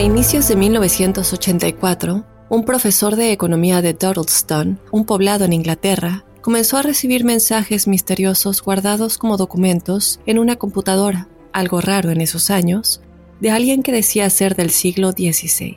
[0.00, 6.78] A inicios de 1984, un profesor de economía de Dudleston, un poblado en Inglaterra, comenzó
[6.78, 13.02] a recibir mensajes misteriosos guardados como documentos en una computadora, algo raro en esos años,
[13.40, 15.76] de alguien que decía ser del siglo XVI.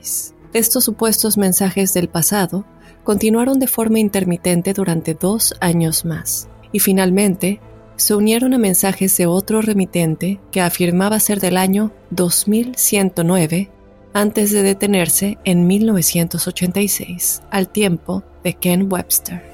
[0.54, 2.64] Estos supuestos mensajes del pasado
[3.04, 7.60] continuaron de forma intermitente durante dos años más, y finalmente
[7.98, 13.73] se unieron a mensajes de otro remitente que afirmaba ser del año 2109
[14.14, 19.54] antes de detenerse en 1986, al tiempo de Ken Webster.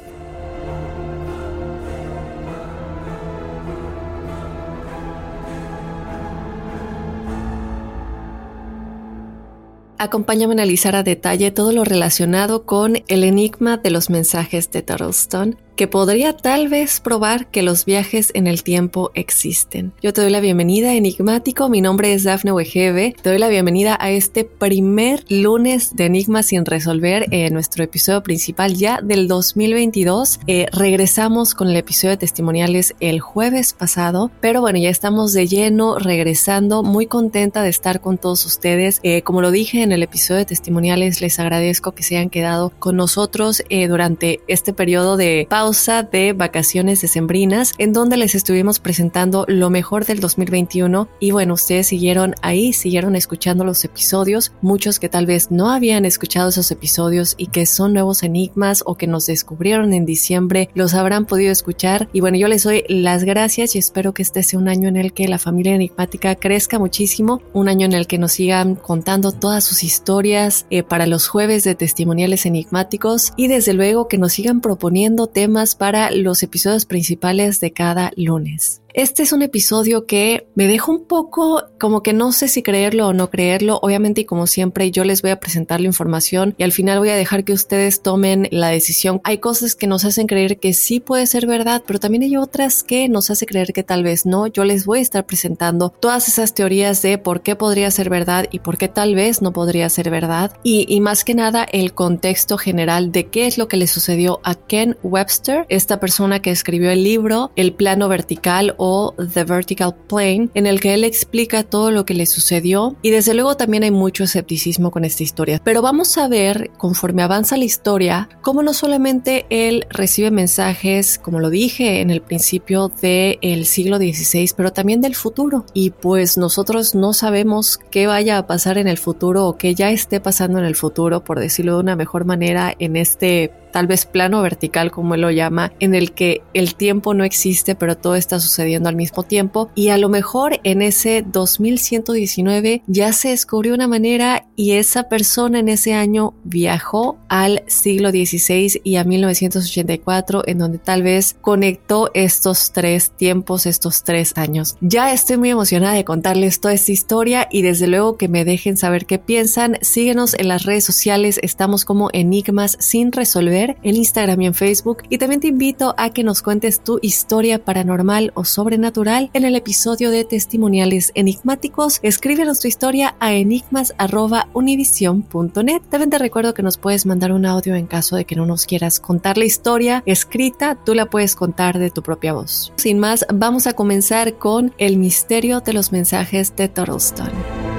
[10.01, 14.81] Acompáñame a analizar a detalle todo lo relacionado con el enigma de los mensajes de
[14.81, 19.93] Tuttlestone que podría tal vez probar que los viajes en el tiempo existen.
[20.01, 21.69] Yo te doy la bienvenida, enigmático.
[21.69, 23.15] Mi nombre es Dafne Wegebe.
[23.21, 28.21] Te doy la bienvenida a este primer lunes de Enigmas sin resolver, en nuestro episodio
[28.23, 30.41] principal ya del 2022.
[30.47, 35.47] Eh, regresamos con el episodio de testimoniales el jueves pasado, pero bueno, ya estamos de
[35.47, 36.83] lleno regresando.
[36.83, 38.99] Muy contenta de estar con todos ustedes.
[39.03, 42.73] Eh, como lo dije en el episodio de testimoniales, les agradezco que se hayan quedado
[42.79, 48.79] con nosotros eh, durante este periodo de pausa de vacaciones decembrinas en donde les estuvimos
[48.79, 54.99] presentando lo mejor del 2021 y bueno, ustedes siguieron ahí, siguieron escuchando los episodios, muchos
[54.99, 59.05] que tal vez no habían escuchado esos episodios y que son nuevos enigmas o que
[59.05, 62.09] nos descubrieron en diciembre, los habrán podido escuchar.
[62.13, 64.97] Y bueno, yo les doy las gracias y espero que este sea un año en
[64.97, 69.31] el que la familia enigmática crezca muchísimo, un año en el que nos sigan contando
[69.33, 73.33] todas sus historias eh, para los jueves de testimoniales enigmáticos.
[73.37, 78.81] Y desde luego que nos sigan proponiendo temas para los episodios principales de cada lunes.
[78.99, 83.07] Este es un episodio que me deja un poco como que no sé si creerlo
[83.07, 83.79] o no creerlo.
[83.81, 87.07] Obviamente y como siempre yo les voy a presentar la información y al final voy
[87.07, 89.21] a dejar que ustedes tomen la decisión.
[89.23, 92.83] Hay cosas que nos hacen creer que sí puede ser verdad, pero también hay otras
[92.83, 94.47] que nos hace creer que tal vez no.
[94.47, 98.47] Yo les voy a estar presentando todas esas teorías de por qué podría ser verdad
[98.51, 100.51] y por qué tal vez no podría ser verdad.
[100.61, 104.41] Y, y más que nada el contexto general de qué es lo que le sucedió
[104.43, 108.88] a Ken Webster, esta persona que escribió el libro El plano vertical o
[109.33, 113.33] The Vertical Plane, en el que él explica todo lo que le sucedió y desde
[113.33, 115.61] luego también hay mucho escepticismo con esta historia.
[115.63, 121.39] Pero vamos a ver, conforme avanza la historia, cómo no solamente él recibe mensajes, como
[121.39, 125.65] lo dije en el principio del siglo XVI, pero también del futuro.
[125.73, 129.91] Y pues nosotros no sabemos qué vaya a pasar en el futuro o qué ya
[129.91, 134.05] esté pasando en el futuro, por decirlo de una mejor manera, en este tal vez
[134.05, 138.15] plano vertical como él lo llama, en el que el tiempo no existe pero todo
[138.15, 143.73] está sucediendo al mismo tiempo y a lo mejor en ese 2119 ya se descubrió
[143.73, 150.43] una manera y esa persona en ese año viajó al siglo XVI y a 1984
[150.47, 154.75] en donde tal vez conectó estos tres tiempos, estos tres años.
[154.81, 158.77] Ya estoy muy emocionada de contarles toda esta historia y desde luego que me dejen
[158.77, 159.77] saber qué piensan.
[159.81, 165.03] Síguenos en las redes sociales, estamos como Enigmas sin resolver en Instagram y en Facebook.
[165.09, 169.55] Y también te invito a que nos cuentes tu historia paranormal o sobrenatural en el
[169.55, 171.99] episodio de Testimoniales Enigmáticos.
[172.01, 175.81] Escríbenos tu historia a enigmas.univision.net.
[175.89, 178.65] También te recuerdo que nos puedes mandar un audio en caso de que no nos
[178.65, 182.73] quieras contar la historia escrita, tú la puedes contar de tu propia voz.
[182.77, 187.78] Sin más, vamos a comenzar con el misterio de los mensajes de Torrelstone.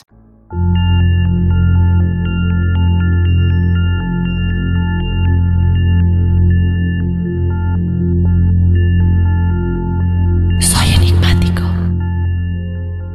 [0.09, 0.90] Soy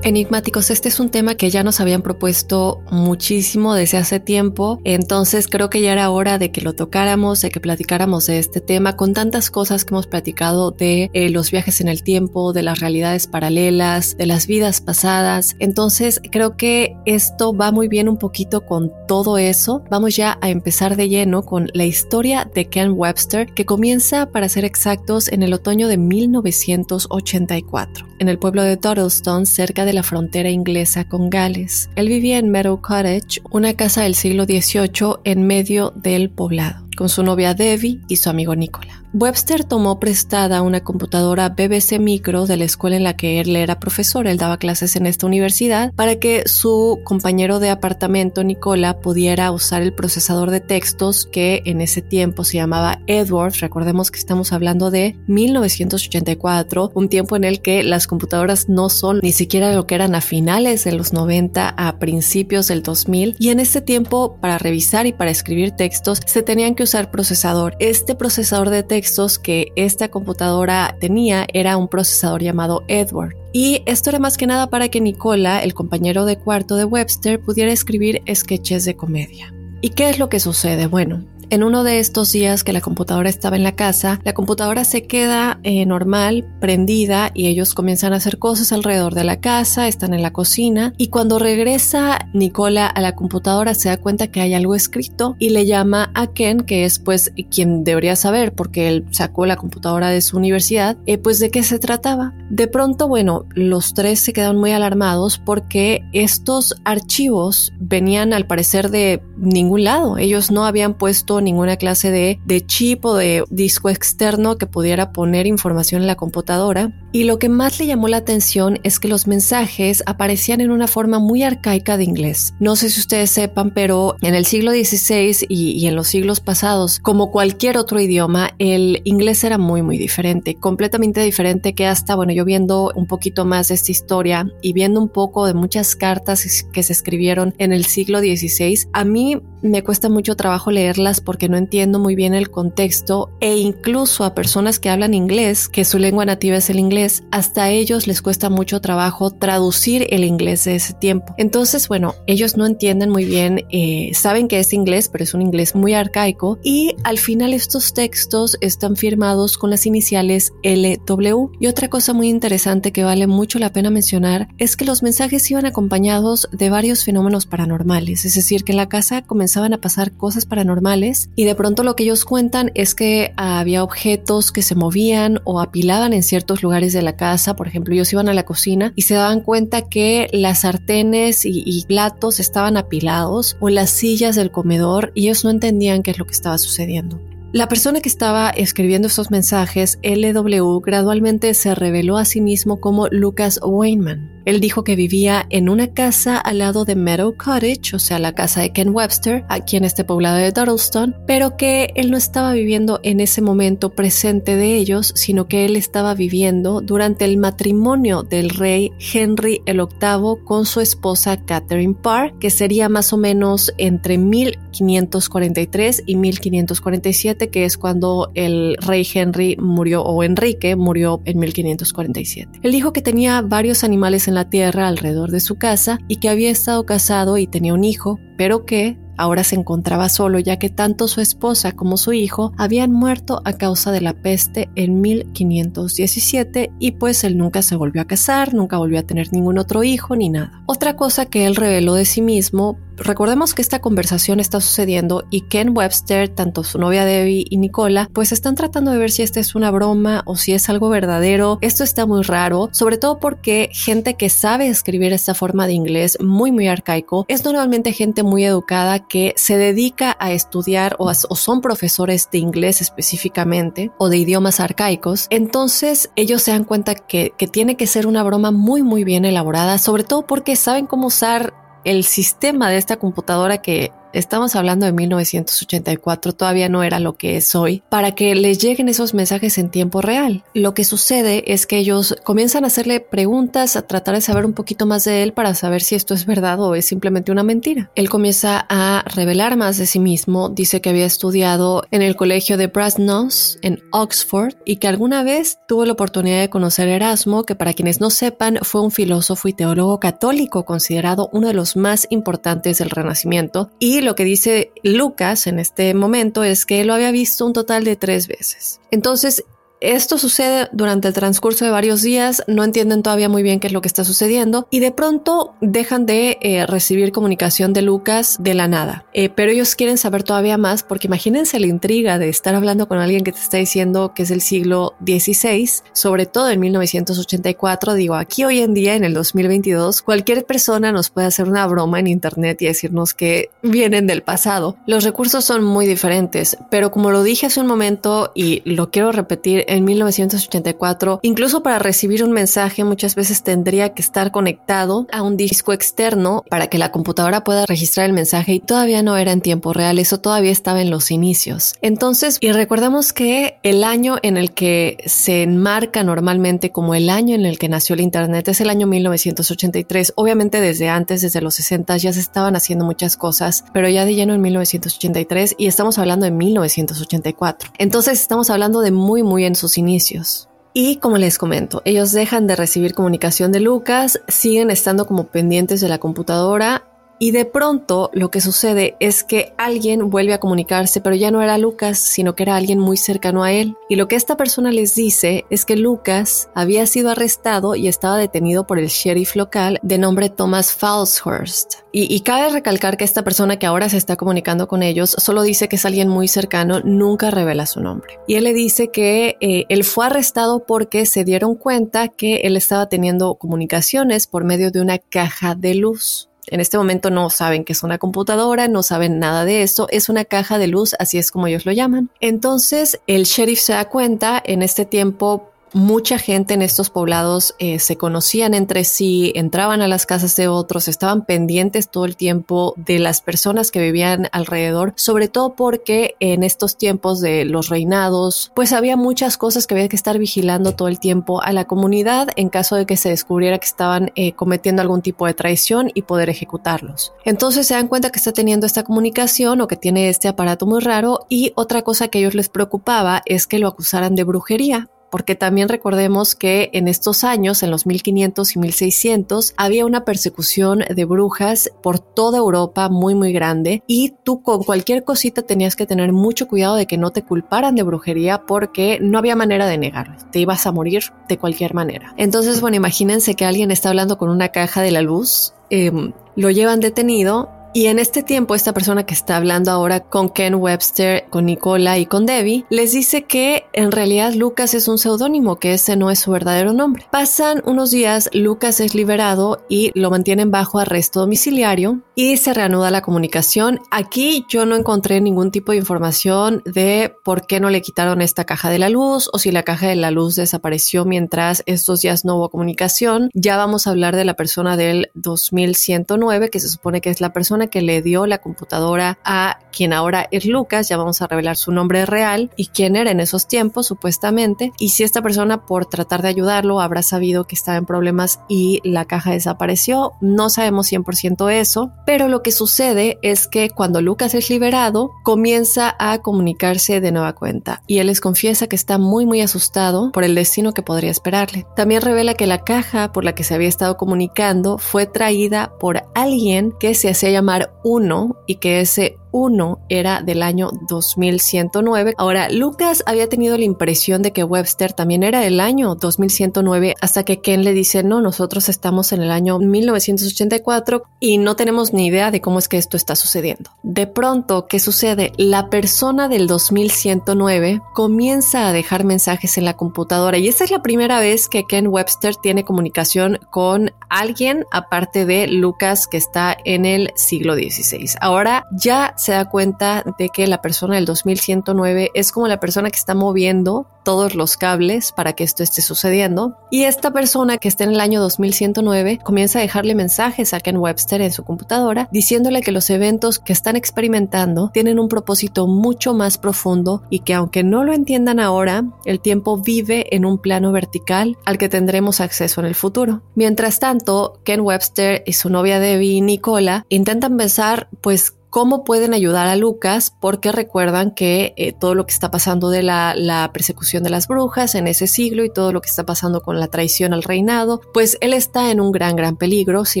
[0.02, 5.46] Enigmáticos, este es un tema que ya nos habían propuesto muchísimo desde hace tiempo, entonces
[5.46, 8.96] creo que ya era hora de que lo tocáramos, de que platicáramos de este tema,
[8.96, 12.80] con tantas cosas que hemos platicado de eh, los viajes en el tiempo, de las
[12.80, 18.64] realidades paralelas, de las vidas pasadas, entonces creo que esto va muy bien un poquito
[18.64, 19.84] con todo eso.
[19.90, 24.48] Vamos ya a empezar de lleno con la historia de Ken Webster, que comienza, para
[24.48, 30.02] ser exactos, en el otoño de 1984, en el pueblo de Dudleston, cerca de la
[30.02, 31.90] frontera inglesa con Gales.
[31.96, 37.08] Él vivía en Meadow Cottage, una casa del siglo XVIII en medio del poblado con
[37.08, 39.02] su novia Debbie y su amigo Nicola.
[39.14, 43.80] Webster tomó prestada una computadora BBC Micro de la escuela en la que él era
[43.80, 49.50] profesor, él daba clases en esta universidad, para que su compañero de apartamento, Nicola, pudiera
[49.50, 53.54] usar el procesador de textos que en ese tiempo se llamaba Edward.
[53.60, 59.20] Recordemos que estamos hablando de 1984, un tiempo en el que las computadoras no son
[59.22, 63.48] ni siquiera lo que eran a finales de los 90 a principios del 2000 y
[63.48, 67.76] en este tiempo para revisar y para escribir textos se tenían que usar procesador.
[67.78, 73.34] Este procesador de textos que esta computadora tenía era un procesador llamado Edward.
[73.52, 77.40] Y esto era más que nada para que Nicola, el compañero de cuarto de Webster,
[77.40, 79.52] pudiera escribir sketches de comedia.
[79.80, 80.86] ¿Y qué es lo que sucede?
[80.86, 84.84] Bueno, en uno de estos días que la computadora estaba en la casa, la computadora
[84.84, 89.88] se queda eh, normal, prendida, y ellos comienzan a hacer cosas alrededor de la casa,
[89.88, 94.40] están en la cocina, y cuando regresa Nicola a la computadora se da cuenta que
[94.40, 98.88] hay algo escrito y le llama a Ken, que es pues quien debería saber porque
[98.88, 102.32] él sacó la computadora de su universidad, eh, pues de qué se trataba.
[102.50, 108.90] De pronto, bueno, los tres se quedan muy alarmados porque estos archivos venían al parecer
[108.90, 110.18] de ningún lado.
[110.18, 115.12] Ellos no habían puesto ninguna clase de, de chip o de disco externo que pudiera
[115.12, 116.92] poner información en la computadora.
[117.12, 120.86] Y lo que más le llamó la atención es que los mensajes aparecían en una
[120.86, 122.54] forma muy arcaica de inglés.
[122.60, 126.40] No sé si ustedes sepan, pero en el siglo XVI y, y en los siglos
[126.40, 132.14] pasados, como cualquier otro idioma, el inglés era muy, muy diferente, completamente diferente que hasta,
[132.14, 135.96] bueno, yo viendo un poquito más de esta historia y viendo un poco de muchas
[135.96, 141.20] cartas que se escribieron en el siglo XVI, a mí me cuesta mucho trabajo leerlas
[141.20, 145.84] porque no entiendo muy bien el contexto e incluso a personas que hablan inglés, que
[145.84, 146.99] su lengua nativa es el inglés,
[147.30, 151.34] hasta a ellos les cuesta mucho trabajo traducir el inglés de ese tiempo.
[151.38, 155.42] Entonces, bueno, ellos no entienden muy bien, eh, saben que es inglés, pero es un
[155.42, 161.50] inglés muy arcaico y al final estos textos están firmados con las iniciales LW.
[161.58, 165.50] Y otra cosa muy interesante que vale mucho la pena mencionar es que los mensajes
[165.50, 170.12] iban acompañados de varios fenómenos paranormales, es decir, que en la casa comenzaban a pasar
[170.12, 174.74] cosas paranormales y de pronto lo que ellos cuentan es que había objetos que se
[174.74, 178.44] movían o apilaban en ciertos lugares de la casa, por ejemplo, ellos iban a la
[178.44, 184.36] cocina y se daban cuenta que las sartenes y, platos estaban apilados o las sillas
[184.36, 187.20] del comedor y ellos no entendían qué es lo que estaba sucediendo.
[187.52, 193.08] La persona que estaba escribiendo estos mensajes, LW, gradualmente se reveló a sí mismo como
[193.08, 194.39] Lucas Weinman.
[194.44, 198.34] Él dijo que vivía en una casa al lado de Meadow Cottage, o sea, la
[198.34, 202.52] casa de Ken Webster, aquí en este poblado de Dudleston, pero que él no estaba
[202.52, 208.22] viviendo en ese momento presente de ellos, sino que él estaba viviendo durante el matrimonio
[208.22, 213.72] del rey Henry el VIII con su esposa Catherine Parr, que sería más o menos
[213.78, 221.38] entre 1543 y 1547, que es cuando el rey Henry murió, o Enrique murió en
[221.38, 222.60] 1547.
[222.62, 226.30] Él dijo que tenía varios animales en la tierra alrededor de su casa y que
[226.30, 230.70] había estado casado y tenía un hijo, pero que Ahora se encontraba solo ya que
[230.70, 236.72] tanto su esposa como su hijo habían muerto a causa de la peste en 1517
[236.78, 240.16] y pues él nunca se volvió a casar, nunca volvió a tener ningún otro hijo
[240.16, 240.62] ni nada.
[240.64, 245.42] Otra cosa que él reveló de sí mismo recordemos que esta conversación está sucediendo y
[245.42, 249.40] Ken Webster, tanto su novia Debbie y Nicola, pues están tratando de ver si esta
[249.40, 251.58] es una broma o si es algo verdadero.
[251.62, 256.18] Esto está muy raro, sobre todo porque gente que sabe escribir esta forma de inglés
[256.20, 261.60] muy muy arcaico es normalmente gente muy educada que se dedica a estudiar o, son
[261.60, 265.26] profesores de inglés específicamente o de idiomas arcaicos.
[265.30, 269.78] Entonces ellos se dan cuenta que, tiene que ser una broma muy muy bien elaborada,
[269.78, 271.52] sobre todo porque saben cómo usar
[271.84, 277.36] el sistema de esta computadora que estamos hablando de 1984, todavía no era lo que
[277.36, 280.44] es hoy, para que les lleguen esos mensajes en tiempo real.
[280.54, 284.52] Lo que sucede es que ellos comienzan a hacerle preguntas, a tratar de saber un
[284.52, 287.90] poquito más de él para saber si esto es verdad o es simplemente una mentira.
[287.94, 292.56] Él comienza a revelar más de sí mismo, dice que había estudiado en el colegio
[292.56, 297.44] de Brasenose en Oxford y que alguna vez tuvo la oportunidad de conocer a Erasmo,
[297.44, 301.76] que para quienes no sepan fue un filósofo y teólogo católico considerado uno de los
[301.76, 306.94] más importantes del Renacimiento y lo que dice Lucas en este momento es que lo
[306.94, 308.80] había visto un total de tres veces.
[308.90, 309.44] Entonces,
[309.80, 313.72] esto sucede durante el transcurso de varios días, no entienden todavía muy bien qué es
[313.72, 318.54] lo que está sucediendo y de pronto dejan de eh, recibir comunicación de Lucas de
[318.54, 319.04] la nada.
[319.12, 322.98] Eh, pero ellos quieren saber todavía más porque imagínense la intriga de estar hablando con
[322.98, 327.94] alguien que te está diciendo que es del siglo XVI, sobre todo en 1984.
[327.94, 332.00] Digo, aquí hoy en día, en el 2022, cualquier persona nos puede hacer una broma
[332.00, 334.76] en Internet y decirnos que vienen del pasado.
[334.86, 339.12] Los recursos son muy diferentes, pero como lo dije hace un momento y lo quiero
[339.12, 345.22] repetir, en 1984, incluso para recibir un mensaje muchas veces tendría que estar conectado a
[345.22, 349.32] un disco externo para que la computadora pueda registrar el mensaje y todavía no era
[349.32, 351.74] en tiempo real, eso todavía estaba en los inicios.
[351.82, 357.34] Entonces, y recordemos que el año en el que se enmarca normalmente como el año
[357.34, 360.14] en el que nació el Internet es el año 1983.
[360.16, 364.14] Obviamente desde antes, desde los 60 ya se estaban haciendo muchas cosas, pero ya de
[364.14, 367.70] lleno en 1983 y estamos hablando de 1984.
[367.78, 370.48] Entonces estamos hablando de muy, muy en sus inicios.
[370.72, 375.80] Y como les comento, ellos dejan de recibir comunicación de Lucas, siguen estando como pendientes
[375.80, 376.84] de la computadora
[377.22, 381.42] y de pronto lo que sucede es que alguien vuelve a comunicarse, pero ya no
[381.42, 383.76] era Lucas, sino que era alguien muy cercano a él.
[383.90, 388.16] Y lo que esta persona les dice es que Lucas había sido arrestado y estaba
[388.16, 391.80] detenido por el sheriff local de nombre Thomas Falshurst.
[391.92, 395.42] Y, y cabe recalcar que esta persona que ahora se está comunicando con ellos solo
[395.42, 398.18] dice que es alguien muy cercano, nunca revela su nombre.
[398.26, 402.56] Y él le dice que eh, él fue arrestado porque se dieron cuenta que él
[402.56, 406.29] estaba teniendo comunicaciones por medio de una caja de luz.
[406.50, 410.08] En este momento no saben que es una computadora, no saben nada de esto, es
[410.08, 412.10] una caja de luz, así es como ellos lo llaman.
[412.20, 417.78] Entonces el sheriff se da cuenta en este tiempo mucha gente en estos poblados eh,
[417.78, 422.74] se conocían entre sí, entraban a las casas de otros, estaban pendientes todo el tiempo
[422.76, 428.52] de las personas que vivían alrededor, sobre todo porque en estos tiempos de los reinados,
[428.54, 432.28] pues había muchas cosas que había que estar vigilando todo el tiempo a la comunidad
[432.36, 436.02] en caso de que se descubriera que estaban eh, cometiendo algún tipo de traición y
[436.02, 437.12] poder ejecutarlos.
[437.24, 440.80] Entonces se dan cuenta que está teniendo esta comunicación o que tiene este aparato muy
[440.80, 444.88] raro y otra cosa que a ellos les preocupaba es que lo acusaran de brujería
[445.10, 450.84] porque también recordemos que en estos años, en los 1500 y 1600, había una persecución
[450.88, 455.86] de brujas por toda Europa muy muy grande y tú con cualquier cosita tenías que
[455.86, 459.78] tener mucho cuidado de que no te culparan de brujería porque no había manera de
[459.78, 462.14] negarlo, te ibas a morir de cualquier manera.
[462.16, 466.50] Entonces, bueno, imagínense que alguien está hablando con una caja de la luz, em, lo
[466.50, 471.26] llevan detenido Y en este tiempo, esta persona que está hablando ahora con Ken Webster,
[471.30, 475.74] con Nicola y con Debbie, les dice que en realidad Lucas es un seudónimo, que
[475.74, 477.06] ese no es su verdadero nombre.
[477.12, 482.90] Pasan unos días, Lucas es liberado y lo mantienen bajo arresto domiciliario y se reanuda
[482.90, 483.78] la comunicación.
[483.92, 488.44] Aquí yo no encontré ningún tipo de información de por qué no le quitaron esta
[488.44, 492.24] caja de la luz o si la caja de la luz desapareció mientras estos días
[492.24, 493.30] no hubo comunicación.
[493.32, 497.32] Ya vamos a hablar de la persona del 2109, que se supone que es la
[497.32, 500.88] persona que le dio la computadora a quien ahora es Lucas.
[500.88, 504.72] Ya vamos a revelar su nombre real y quién era en esos tiempos, supuestamente.
[504.78, 508.80] Y si esta persona, por tratar de ayudarlo, habrá sabido que estaba en problemas y
[508.84, 510.12] la caja desapareció.
[510.20, 515.94] No sabemos 100% eso, pero lo que sucede es que cuando Lucas es liberado, comienza
[515.98, 520.24] a comunicarse de nueva cuenta y él les confiesa que está muy muy asustado por
[520.24, 521.66] el destino que podría esperarle.
[521.76, 526.04] También revela que la caja por la que se había estado comunicando fue traída por
[526.14, 527.49] alguien que se hacía llamar
[527.82, 532.14] Uno y que ese 1 era del año 2109.
[532.18, 537.24] Ahora, Lucas había tenido la impresión de que Webster también era del año 2109 hasta
[537.24, 542.06] que Ken le dice, no, nosotros estamos en el año 1984 y no tenemos ni
[542.06, 543.70] idea de cómo es que esto está sucediendo.
[543.82, 545.32] De pronto, ¿qué sucede?
[545.36, 550.82] La persona del 2109 comienza a dejar mensajes en la computadora y esta es la
[550.82, 556.84] primera vez que Ken Webster tiene comunicación con alguien aparte de Lucas que está en
[556.84, 558.16] el siglo XVI.
[558.20, 562.90] Ahora ya se da cuenta de que la persona del 2109 es como la persona
[562.90, 566.56] que está moviendo todos los cables para que esto esté sucediendo.
[566.70, 570.78] Y esta persona que está en el año 2109 comienza a dejarle mensajes a Ken
[570.78, 576.14] Webster en su computadora diciéndole que los eventos que están experimentando tienen un propósito mucho
[576.14, 580.72] más profundo y que aunque no lo entiendan ahora, el tiempo vive en un plano
[580.72, 583.22] vertical al que tendremos acceso en el futuro.
[583.34, 589.46] Mientras tanto, Ken Webster y su novia Debbie, Nicola, intentan pensar pues cómo pueden ayudar
[589.46, 594.02] a Lucas, porque recuerdan que eh, todo lo que está pasando de la, la, persecución
[594.02, 597.14] de las brujas en ese siglo y todo lo que está pasando con la traición
[597.14, 600.00] al reinado, pues él está en un gran, gran peligro si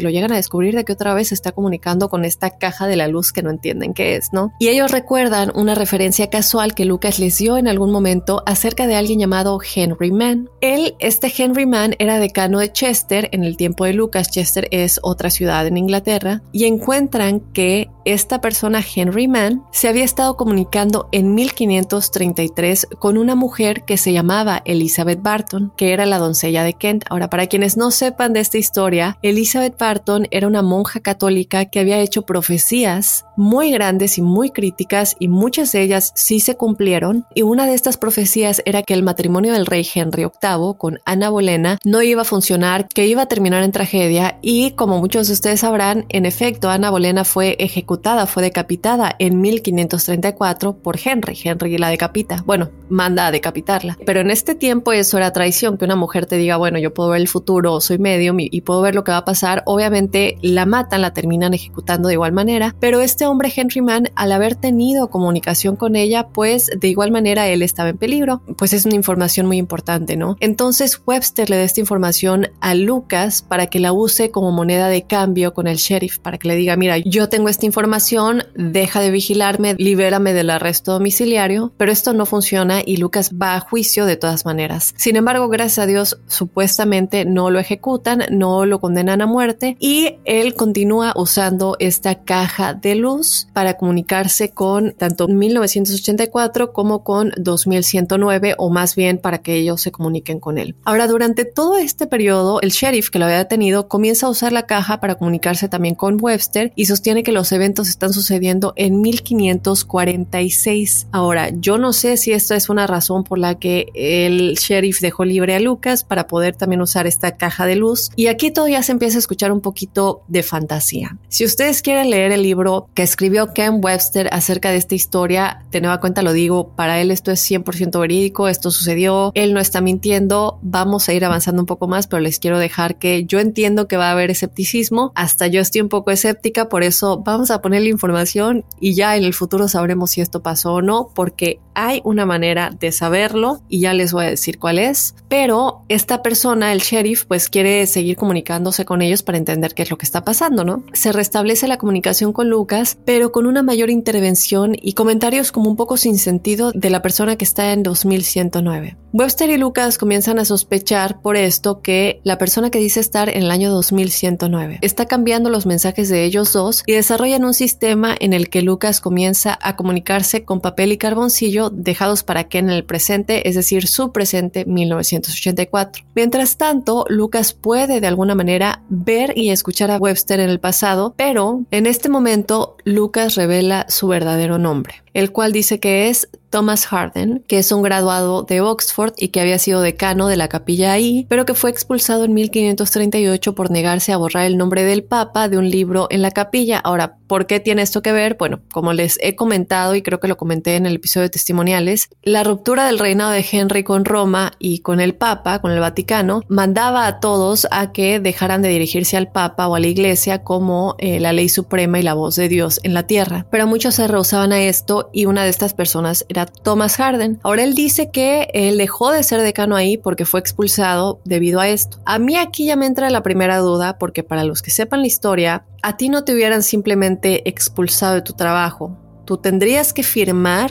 [0.00, 2.96] lo llegan a descubrir de que otra vez se está comunicando con esta caja de
[2.96, 4.52] la luz que no entienden qué es, ¿no?
[4.58, 8.96] Y ellos recuerdan una referencia casual que Lucas les dio en algún momento acerca de
[8.96, 10.48] alguien llamado Henry Mann.
[10.60, 14.30] Él, este Henry Mann, era decano de Chester en el tiempo de Lucas.
[14.30, 20.04] Chester es otra ciudad en Inglaterra y encuentran que esta persona, Henry Mann, se había
[20.04, 26.18] estado comunicando en 1533 con una mujer que se llamaba Elizabeth Barton, que era la
[26.18, 27.04] doncella de Kent.
[27.10, 31.80] Ahora, para quienes no sepan de esta historia, Elizabeth Barton era una monja católica que
[31.80, 37.26] había hecho profecías muy grandes y muy críticas y muchas de ellas sí se cumplieron.
[37.34, 41.30] Y una de estas profecías era que el matrimonio del rey Henry VIII con Ana
[41.30, 45.34] Bolena no iba a funcionar, que iba a terminar en tragedia y como muchos de
[45.34, 51.38] ustedes sabrán, en efecto, Ana Bolena fue ejecutada fue decapitada en 1534 por Henry.
[51.42, 52.42] Henry la decapita.
[52.46, 53.96] Bueno, manda a decapitarla.
[54.04, 57.10] Pero en este tiempo eso era traición, que una mujer te diga, bueno, yo puedo
[57.10, 59.62] ver el futuro, soy medium y, puedo ver lo que va a pasar.
[59.66, 62.74] Obviamente la matan, la terminan ejecutando de igual manera.
[62.80, 67.48] Pero este hombre, Henry Mann, al haber tenido comunicación con ella, pues de igual manera
[67.48, 68.42] él estaba en peligro.
[68.56, 70.36] Pues es una información muy importante, ¿no?
[70.40, 75.02] Entonces Webster le da esta información a Lucas para que la use como moneda de
[75.02, 79.00] cambio con el sheriff, para que le diga, mira, yo tengo esta información información, deja
[79.00, 84.04] de vigilarme, libérame del arresto domiciliario, pero esto no funciona y Lucas va a juicio
[84.04, 84.92] de todas maneras.
[84.98, 90.18] Sin embargo, gracias a Dios, supuestamente no lo ejecutan, no lo condenan a muerte y
[90.26, 98.56] él continúa usando esta caja de luz para comunicarse con tanto 1984 como con 2109
[98.58, 100.76] o más bien para que ellos se comuniquen con él.
[100.84, 104.66] Ahora, durante todo este periodo, el sheriff que lo había detenido comienza a usar la
[104.66, 111.08] caja para comunicarse también con Webster y sostiene que los eventos están sucediendo en 1546.
[111.12, 115.24] Ahora, yo no sé si esta es una razón por la que el sheriff dejó
[115.24, 118.10] libre a Lucas para poder también usar esta caja de luz.
[118.16, 121.16] Y aquí todavía se empieza a escuchar un poquito de fantasía.
[121.28, 125.80] Si ustedes quieren leer el libro que escribió Ken Webster acerca de esta historia, de
[125.80, 129.80] nueva cuenta lo digo, para él esto es 100% verídico, esto sucedió, él no está
[129.80, 133.88] mintiendo, vamos a ir avanzando un poco más, pero les quiero dejar que yo entiendo
[133.88, 137.59] que va a haber escepticismo, hasta yo estoy un poco escéptica, por eso vamos a
[137.60, 141.60] poner la información y ya en el futuro sabremos si esto pasó o no, porque
[141.74, 145.14] hay una manera de saberlo y ya les voy a decir cuál es.
[145.28, 149.90] Pero esta persona, el sheriff, pues quiere seguir comunicándose con ellos para entender qué es
[149.90, 150.84] lo que está pasando, ¿no?
[150.92, 155.76] Se restablece la comunicación con Lucas, pero con una mayor intervención y comentarios como un
[155.76, 158.96] poco sin sentido de la persona que está en 2109.
[159.12, 163.42] Webster y Lucas comienzan a sospechar por esto que la persona que dice estar en
[163.42, 168.14] el año 2109 está cambiando los mensajes de ellos dos y desarrollan un un sistema
[168.20, 172.76] en el que Lucas comienza a comunicarse con papel y carboncillo dejados para Ken en
[172.76, 176.04] el presente, es decir, su presente 1984.
[176.14, 181.12] Mientras tanto, Lucas puede de alguna manera ver y escuchar a Webster en el pasado,
[181.16, 186.86] pero en este momento Lucas revela su verdadero nombre, el cual dice que es Thomas
[186.86, 190.92] Harden, que es un graduado de Oxford y que había sido decano de la capilla
[190.92, 195.48] ahí, pero que fue expulsado en 1538 por negarse a borrar el nombre del Papa
[195.48, 196.78] de un libro en la capilla.
[196.78, 198.36] Ahora, ¿por qué tiene esto que ver?
[198.36, 202.08] Bueno, como les he comentado y creo que lo comenté en el episodio de testimoniales,
[202.22, 206.42] la ruptura del reinado de Henry con Roma y con el Papa, con el Vaticano,
[206.48, 210.96] mandaba a todos a que dejaran de dirigirse al Papa o a la Iglesia como
[210.98, 213.46] eh, la ley suprema y la voz de Dios en la tierra.
[213.52, 217.40] Pero muchos se rehusaban a esto y una de estas personas era Thomas Harden.
[217.42, 221.68] Ahora él dice que él dejó de ser decano ahí porque fue expulsado debido a
[221.68, 221.98] esto.
[222.04, 225.06] A mí aquí ya me entra la primera duda porque para los que sepan la
[225.06, 228.96] historia, a ti no te hubieran simplemente expulsado de tu trabajo.
[229.24, 230.70] Tú tendrías que firmar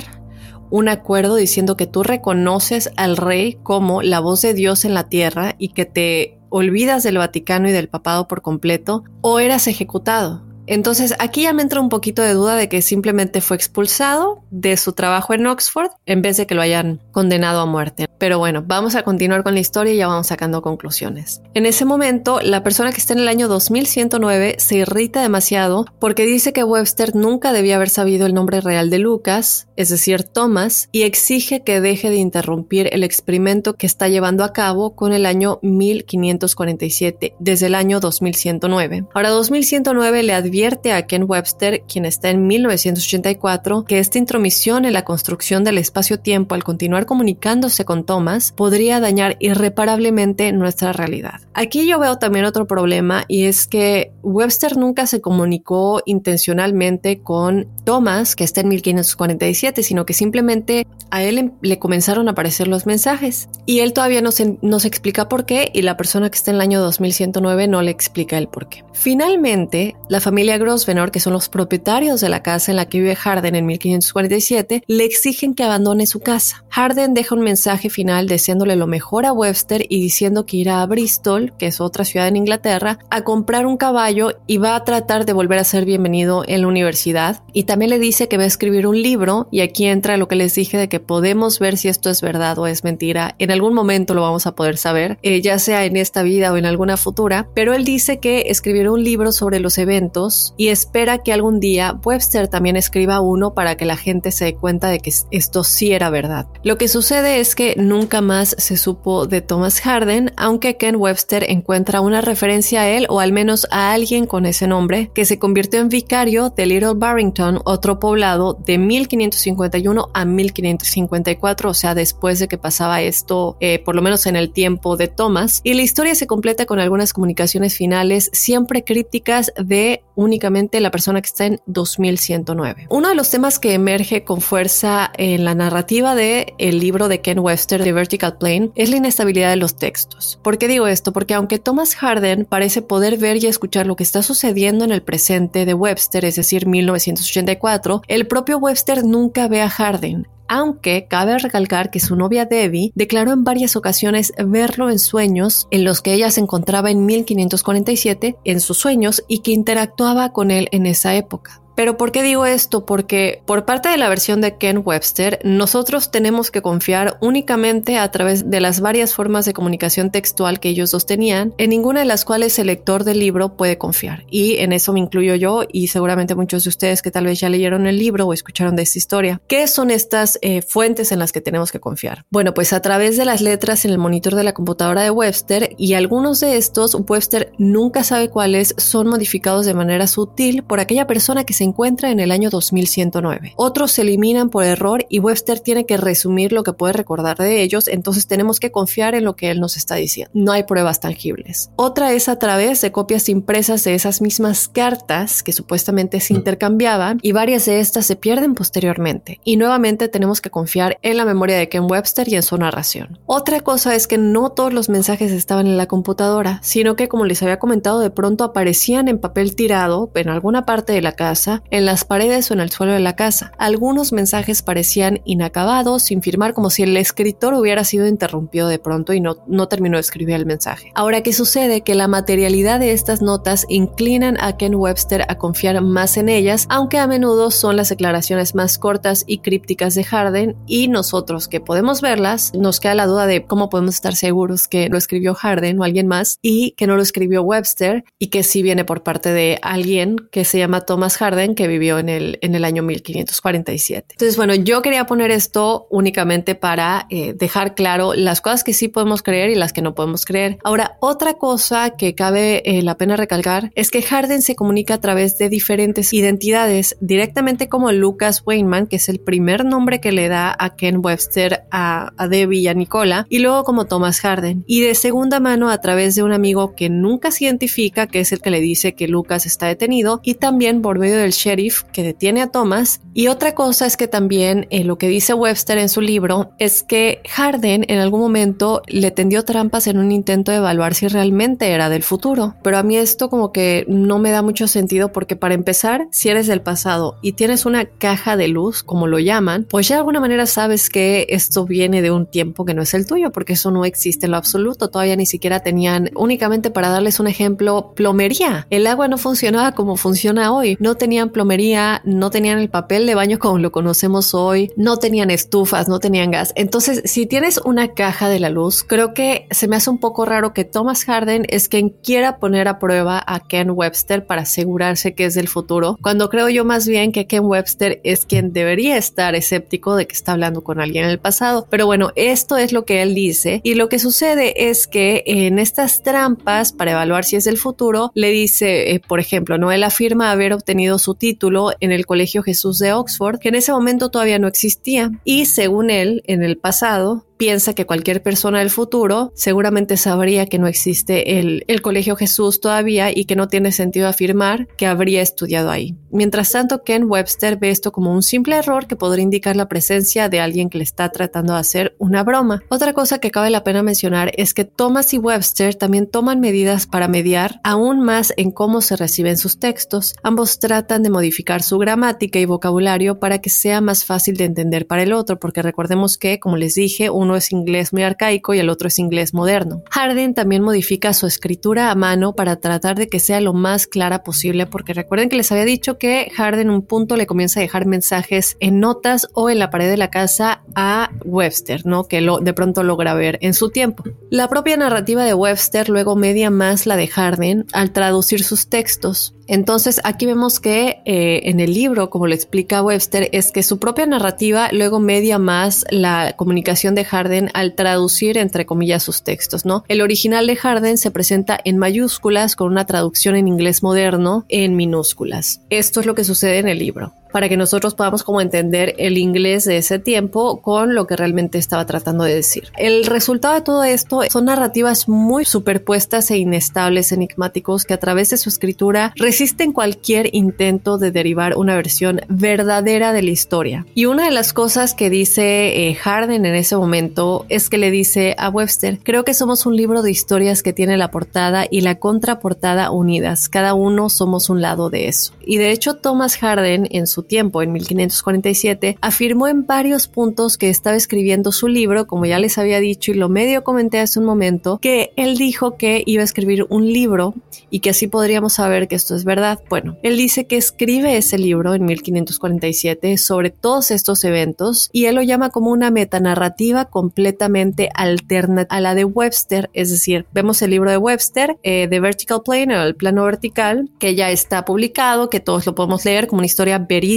[0.70, 5.10] un acuerdo diciendo que tú reconoces al rey como la voz de Dios en la
[5.10, 10.49] tierra y que te olvidas del Vaticano y del papado por completo o eras ejecutado.
[10.70, 14.78] Entonces aquí ya me entra un poquito de duda de que simplemente fue expulsado de
[14.78, 18.06] su trabajo en Oxford en vez de que lo hayan condenado a muerte.
[18.20, 21.42] Pero bueno, vamos a continuar con la historia y ya vamos sacando conclusiones.
[21.56, 26.28] En ese momento, la persona que está en el año 2109 se irrita demasiado porque
[26.28, 30.88] dice que Webster nunca debía haber sabido el nombre real de Lucas, es decir, Thomas,
[30.92, 35.26] y exige que deje de interrumpir el experimento que está llevando a cabo con el
[35.26, 39.06] año 1547 desde el año 2109.
[39.16, 44.93] Ahora 2109 le advierte a Ken Webster, quien está en 1984, que esta intromisión en
[44.93, 51.41] la construcción del espacio-tiempo al continuar comunicándose con Thomas podría dañar irreparablemente nuestra realidad.
[51.54, 57.67] Aquí yo veo también otro problema y es que Webster nunca se comunicó intencionalmente con
[57.86, 62.86] Thomas, que está en 1547, sino que simplemente a él le comenzaron a aparecer los
[62.86, 66.38] mensajes y él todavía no se, no se explica por qué y la persona que
[66.38, 68.84] está en el año 2109 no le explica el por qué.
[68.93, 73.16] Finalmente, la familia Grosvenor, que son los propietarios de la casa en la que vive
[73.16, 76.64] Harden en 1547, le exigen que abandone su casa.
[76.70, 80.86] Harden deja un mensaje final deseándole lo mejor a Webster y diciendo que irá a
[80.86, 85.26] Bristol, que es otra ciudad en Inglaterra, a comprar un caballo y va a tratar
[85.26, 87.44] de volver a ser bienvenido en la universidad.
[87.54, 90.36] Y también le dice que va a escribir un libro y aquí entra lo que
[90.36, 93.36] les dije de que podemos ver si esto es verdad o es mentira.
[93.40, 96.58] En algún momento lo vamos a poder saber, eh, ya sea en esta vida o
[96.58, 101.19] en alguna futura, pero él dice que escribirá un libro sobre los eventos y espera
[101.19, 104.99] que algún día Webster también escriba uno para que la gente se dé cuenta de
[104.99, 106.47] que esto sí era verdad.
[106.63, 111.45] Lo que sucede es que nunca más se supo de Thomas Harden, aunque Ken Webster
[111.49, 115.39] encuentra una referencia a él o al menos a alguien con ese nombre que se
[115.39, 122.39] convirtió en vicario de Little Barrington, otro poblado de 1551 a 1554, o sea, después
[122.39, 125.82] de que pasaba esto, eh, por lo menos en el tiempo de Thomas, y la
[125.82, 131.46] historia se completa con algunas comunicaciones finales siempre crípticas de únicamente la persona que está
[131.46, 132.88] en 2109.
[132.90, 137.22] Uno de los temas que emerge con fuerza en la narrativa de el libro de
[137.22, 140.38] Ken Webster, The Vertical Plane, es la inestabilidad de los textos.
[140.44, 141.14] ¿Por qué digo esto?
[141.14, 145.02] Porque aunque Thomas Harden parece poder ver y escuchar lo que está sucediendo en el
[145.02, 151.38] presente de Webster, es decir, 1984, el propio Webster nunca ve a Harden aunque cabe
[151.38, 156.14] recalcar que su novia Debbie declaró en varias ocasiones verlo en sueños en los que
[156.14, 161.16] ella se encontraba en 1547 en sus sueños y que interactuaba con él en esa
[161.16, 161.59] época.
[161.80, 162.86] Pero ¿por qué digo esto?
[162.86, 168.12] Porque por parte de la versión de Ken Webster, nosotros tenemos que confiar únicamente a
[168.12, 172.06] través de las varias formas de comunicación textual que ellos dos tenían, en ninguna de
[172.06, 174.26] las cuales el lector del libro puede confiar.
[174.30, 177.48] Y en eso me incluyo yo y seguramente muchos de ustedes que tal vez ya
[177.48, 179.39] leyeron el libro o escucharon de esta historia.
[179.48, 182.26] ¿Qué son estas eh, fuentes en las que tenemos que confiar?
[182.30, 185.76] Bueno, pues a través de las letras en el monitor de la computadora de Webster
[185.78, 191.08] y algunos de estos, Webster nunca sabe cuáles son modificados de manera sutil por aquella
[191.08, 193.54] persona que se encuentra en el año 2109.
[193.56, 197.62] Otros se eliminan por error y Webster tiene que resumir lo que puede recordar de
[197.62, 200.32] ellos, entonces tenemos que confiar en lo que él nos está diciendo.
[200.34, 201.72] No hay pruebas tangibles.
[201.76, 207.20] Otra es a través de copias impresas de esas mismas cartas que supuestamente se intercambiaban
[207.22, 209.40] y varias de estas se pierden posteriormente.
[209.44, 213.20] Y nuevamente tenemos que confiar en la memoria de Ken Webster y en su narración.
[213.26, 217.26] Otra cosa es que no todos los mensajes estaban en la computadora, sino que como
[217.26, 221.49] les había comentado de pronto aparecían en papel tirado en alguna parte de la casa
[221.70, 223.52] en las paredes o en el suelo de la casa.
[223.58, 229.14] Algunos mensajes parecían inacabados, sin firmar, como si el escritor hubiera sido interrumpido de pronto
[229.14, 230.92] y no, no terminó de escribir el mensaje.
[230.96, 231.82] Ahora, ¿qué sucede?
[231.82, 236.66] Que la materialidad de estas notas inclinan a Ken Webster a confiar más en ellas,
[236.70, 241.60] aunque a menudo son las declaraciones más cortas y crípticas de Harden y nosotros que
[241.60, 245.80] podemos verlas, nos queda la duda de cómo podemos estar seguros que lo escribió Harden
[245.80, 249.32] o alguien más y que no lo escribió Webster y que sí viene por parte
[249.32, 254.08] de alguien que se llama Thomas Harden que vivió en el, en el año 1547.
[254.12, 258.88] Entonces, bueno, yo quería poner esto únicamente para eh, dejar claro las cosas que sí
[258.88, 260.58] podemos creer y las que no podemos creer.
[260.63, 265.02] Ahora, otra cosa que cabe eh, la pena recalcar es que Harden se comunica a
[265.02, 270.28] través de diferentes identidades, directamente como Lucas Weinman, que es el primer nombre que le
[270.28, 274.63] da a Ken Webster, a, a Debbie y a Nicola, y luego como Thomas Harden,
[274.67, 278.32] y de segunda mano a través de un amigo que nunca se identifica, que es
[278.32, 282.04] el que le dice que Lucas está detenido, y también por medio del sheriff que
[282.04, 283.02] detiene a Thomas.
[283.13, 286.84] Y otra cosa es que también eh, lo que dice Webster en su libro es
[286.84, 291.70] que Harden en algún momento le tendió trampas en un intento de evaluar si realmente
[291.70, 292.56] era del futuro.
[292.63, 296.30] Pero a mí esto como que no me da mucho sentido porque para empezar, si
[296.30, 300.00] eres del pasado y tienes una caja de luz, como lo llaman, pues ya de
[300.00, 303.54] alguna manera sabes que esto viene de un tiempo que no es el tuyo, porque
[303.54, 304.89] eso no existe en lo absoluto.
[304.89, 308.68] Todavía ni siquiera tenían, únicamente para darles un ejemplo, plomería.
[308.70, 310.78] El agua no funcionaba como funciona hoy.
[310.80, 315.32] No tenían plomería, no tenían el papel de baño como lo conocemos hoy, no tenían
[315.32, 316.54] estufas, no tenían gas.
[316.56, 320.24] Entonces, si tienes una caja de la luz, creo que se me hace un poco
[320.24, 325.14] raro que Thomas Harden es quien quiera poner a prueba a Ken Webster para asegurarse
[325.14, 328.96] que es del futuro, cuando creo yo más bien que Ken Webster es quien debería
[328.96, 331.68] estar escéptico de que está hablando con alguien en el pasado.
[331.70, 335.60] Pero bueno, esto es lo que él dice y lo que sucede es que en
[335.60, 339.84] estas trampas para evaluar si es del futuro, le dice, eh, por ejemplo, no él
[339.84, 344.10] afirma haber obtenido su título en el Colegio Jesús de Oxford, que en ese momento
[344.10, 345.12] todavía no existía.
[345.24, 350.60] Y según él, en el pasado, piensa que cualquier persona del futuro seguramente sabría que
[350.60, 355.21] no existe el, el, Colegio Jesús todavía y que no tiene sentido afirmar que habría
[355.21, 355.95] estudiado ahí.
[356.12, 360.28] Mientras tanto, Ken Webster ve esto como un simple error que podría indicar la presencia
[360.28, 362.62] de alguien que le está tratando de hacer una broma.
[362.67, 366.88] Otra cosa que cabe la pena mencionar es que Thomas y Webster también toman medidas
[366.88, 370.13] para mediar aún más en cómo se reciben sus textos.
[370.23, 374.88] Ambos tratan de modificar su gramática y vocabulario para que sea más fácil de entender
[374.88, 378.60] para el otro, porque recordemos que, como les dije, uno es inglés muy arcaico y
[378.60, 379.84] el otro es inglés moderno.
[379.92, 384.24] Harden también modifica su escritura a mano para tratar de que sea lo más clara
[384.24, 387.86] posible, porque recuerden que les había dicho que Harden un punto le comienza a dejar
[387.86, 392.06] mensajes en notas o en la pared de la casa a Webster, ¿no?
[392.06, 394.04] Que lo, de pronto logra ver en su tiempo.
[394.32, 399.36] La propia narrativa de Webster luego media más la de Harden al traducir sus textos.
[399.50, 403.80] Entonces aquí vemos que eh, en el libro, como lo explica Webster, es que su
[403.80, 409.66] propia narrativa luego media más la comunicación de Harden al traducir entre comillas sus textos,
[409.66, 409.84] ¿no?
[409.88, 414.76] El original de Harden se presenta en mayúsculas con una traducción en inglés moderno en
[414.76, 415.62] minúsculas.
[415.72, 419.18] Esto es lo que sucede en el libro para que nosotros podamos como entender el
[419.18, 422.70] inglés de ese tiempo con lo que realmente estaba tratando de decir.
[422.78, 428.30] El resultado de todo esto son narrativas muy superpuestas e inestables, enigmáticos, que a través
[428.30, 433.86] de su escritura resisten cualquier intento de derivar una versión verdadera de la historia.
[433.94, 437.92] Y una de las cosas que dice eh, Harden en ese momento es que le
[437.92, 441.82] dice a Webster, creo que somos un libro de historias que tiene la portada y
[441.82, 445.34] la contraportada unidas, cada uno somos un lado de eso.
[445.42, 450.70] Y de hecho Thomas Harden en su tiempo, en 1547, afirmó en varios puntos que
[450.70, 454.26] estaba escribiendo su libro, como ya les había dicho y lo medio comenté hace un
[454.26, 457.34] momento, que él dijo que iba a escribir un libro
[457.70, 459.60] y que así podríamos saber que esto es verdad.
[459.70, 465.16] Bueno, él dice que escribe ese libro en 1547 sobre todos estos eventos y él
[465.16, 470.72] lo llama como una metanarrativa completamente alterna a la de Webster, es decir, vemos el
[470.72, 475.30] libro de Webster, eh, The Vertical Plane o el plano vertical, que ya está publicado,
[475.30, 477.09] que todos lo podemos leer como una historia verídica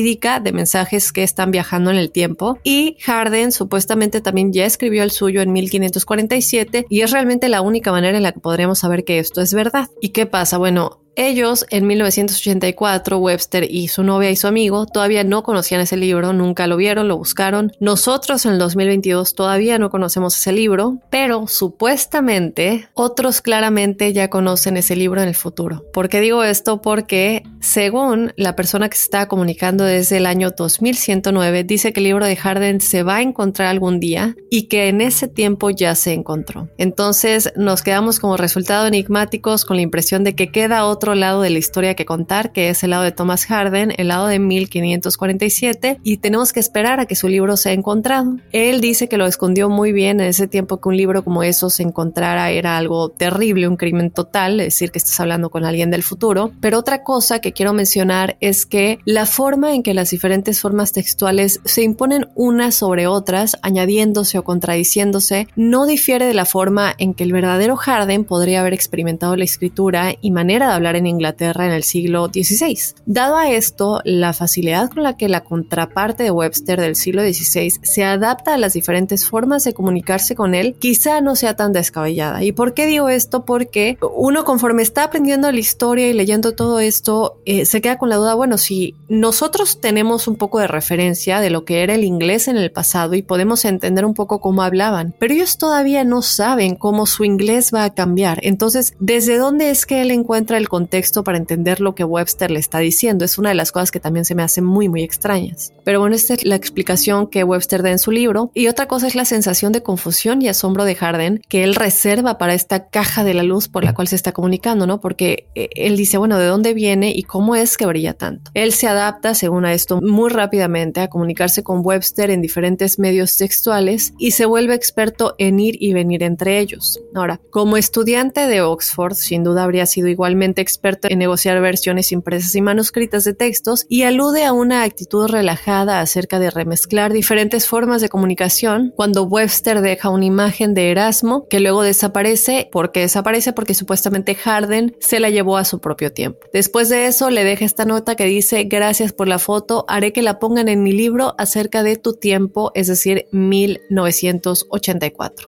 [0.42, 2.58] de mensajes que están viajando en el tiempo.
[2.64, 7.92] Y Harden supuestamente también ya escribió el suyo en 1547 y es realmente la única
[7.92, 9.90] manera en la que podremos saber que esto es verdad.
[10.00, 10.56] ¿Y qué pasa?
[10.56, 15.96] Bueno, ellos en 1984, Webster y su novia y su amigo todavía no conocían ese
[15.96, 17.72] libro, nunca lo vieron, lo buscaron.
[17.80, 24.76] Nosotros en el 2022 todavía no conocemos ese libro, pero supuestamente otros claramente ya conocen
[24.76, 25.84] ese libro en el futuro.
[25.92, 26.80] ¿Por qué digo esto?
[26.80, 32.04] Porque según la persona que se está comunicando desde el año 2109, dice que el
[32.04, 35.94] libro de Harden se va a encontrar algún día y que en ese tiempo ya
[35.94, 36.68] se encontró.
[36.78, 41.42] Entonces nos quedamos como resultado enigmáticos con la impresión de que queda otro otro lado
[41.42, 44.38] de la historia que contar, que es el lado de Thomas Harden, el lado de
[44.38, 48.36] 1547, y tenemos que esperar a que su libro sea encontrado.
[48.52, 51.70] Él dice que lo escondió muy bien en ese tiempo que un libro como eso
[51.70, 55.90] se encontrara era algo terrible, un crimen total, es decir, que estás hablando con alguien
[55.90, 56.52] del futuro.
[56.60, 60.92] Pero otra cosa que quiero mencionar es que la forma en que las diferentes formas
[60.92, 67.12] textuales se imponen unas sobre otras, añadiéndose o contradiciéndose, no difiere de la forma en
[67.12, 71.66] que el verdadero Harden podría haber experimentado la escritura y manera de hablar en Inglaterra
[71.66, 72.94] en el siglo XVI.
[73.06, 77.70] Dado a esto, la facilidad con la que la contraparte de Webster del siglo XVI
[77.82, 82.42] se adapta a las diferentes formas de comunicarse con él, quizá no sea tan descabellada.
[82.42, 83.44] ¿Y por qué digo esto?
[83.44, 88.08] Porque uno conforme está aprendiendo la historia y leyendo todo esto, eh, se queda con
[88.08, 92.04] la duda, bueno, si nosotros tenemos un poco de referencia de lo que era el
[92.04, 96.22] inglés en el pasado y podemos entender un poco cómo hablaban, pero ellos todavía no
[96.22, 98.40] saben cómo su inglés va a cambiar.
[98.42, 100.81] Entonces, ¿desde dónde es que él encuentra el contexto
[101.24, 103.24] para entender lo que Webster le está diciendo?
[103.24, 105.72] Es una de las cosas que también se me hacen muy, muy extrañas.
[105.84, 108.50] Pero bueno, esta es la explicación que Webster da en su libro.
[108.54, 112.38] Y otra cosa es la sensación de confusión y asombro de Harden que él reserva
[112.38, 115.00] para esta caja de la luz por la cual se está comunicando, ¿no?
[115.00, 118.50] Porque eh, él dice, bueno, ¿de dónde viene y cómo es que brilla tanto?
[118.54, 123.36] Él se adapta, según a esto, muy rápidamente a comunicarse con Webster en diferentes medios
[123.36, 127.00] textuales y se vuelve experto en ir y venir entre ellos.
[127.14, 132.54] Ahora, como estudiante de Oxford, sin duda habría sido igualmente experto en negociar versiones impresas
[132.54, 138.00] y manuscritas de textos y alude a una actitud relajada acerca de remezclar diferentes formas
[138.00, 142.70] de comunicación cuando Webster deja una imagen de Erasmo que luego desaparece.
[142.72, 143.52] ¿Por qué desaparece?
[143.52, 146.38] Porque supuestamente Harden se la llevó a su propio tiempo.
[146.54, 150.22] Después de eso le deja esta nota que dice gracias por la foto, haré que
[150.22, 155.48] la pongan en mi libro acerca de tu tiempo, es decir, 1984.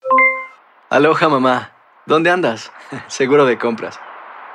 [0.90, 1.72] Aloha mamá,
[2.06, 2.74] ¿dónde andas?
[3.08, 3.98] Seguro de compras.